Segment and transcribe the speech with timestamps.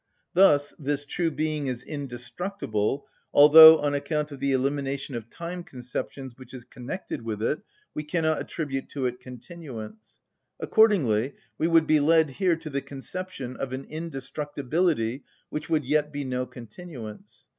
[0.33, 6.55] Thus this true being is indestructible, although, on account of the elimination of time‐conceptions which
[6.55, 7.59] is connected with it,
[7.93, 10.19] we cannot attribute to it continuance.
[10.59, 16.11] Accordingly we would be led here to the conception of an indestructibility which would yet
[16.11, 17.47] be no continuance.